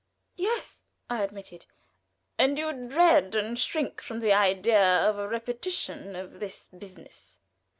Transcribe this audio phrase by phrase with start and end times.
[0.35, 0.81] "Yes,"
[1.11, 1.67] I admitted.
[2.39, 7.37] "And you dread and shrink from the idea of a repetition of this business?"